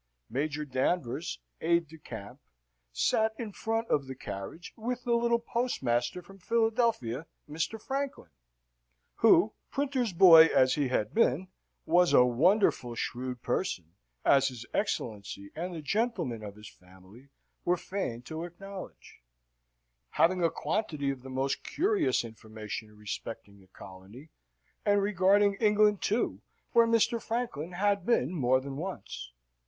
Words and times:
Major 0.31 0.65
Danvers, 0.65 1.37
aide 1.61 1.87
de 1.87 1.99
camp, 1.99 2.39
sate 2.91 3.33
in 3.37 3.49
the 3.49 3.53
front 3.53 3.87
of 3.89 4.07
the 4.07 4.15
carriage 4.15 4.73
with 4.75 5.03
the 5.03 5.13
little 5.13 5.37
postmaster 5.37 6.23
from 6.23 6.39
Philadelphia, 6.39 7.27
Mr. 7.47 7.79
Franklin, 7.79 8.31
who, 9.17 9.53
printer's 9.69 10.11
boy 10.11 10.47
as 10.47 10.73
he 10.73 10.87
had 10.87 11.13
been, 11.13 11.49
was 11.85 12.13
a 12.13 12.25
wonderful 12.25 12.95
shrewd 12.95 13.43
person, 13.43 13.93
as 14.25 14.47
his 14.47 14.65
Excellency 14.73 15.51
and 15.55 15.71
the 15.75 15.83
gentlemen 15.83 16.41
of 16.41 16.55
his 16.55 16.67
family 16.67 17.29
were 17.63 17.77
fain 17.77 18.23
to 18.23 18.43
acknowledge, 18.43 19.21
having 20.09 20.43
a 20.43 20.49
quantity 20.49 21.11
of 21.11 21.21
the 21.21 21.29
most 21.29 21.63
curious 21.63 22.23
information 22.25 22.97
respecting 22.97 23.59
the 23.61 23.67
colony, 23.67 24.29
and 24.83 24.99
regarding 24.99 25.53
England 25.59 26.01
too, 26.01 26.41
where 26.71 26.87
Mr. 26.87 27.21
Franklin 27.21 27.73
had 27.73 28.03
been 28.03 28.33
more 28.33 28.59
than 28.59 28.77
once. 28.77 29.31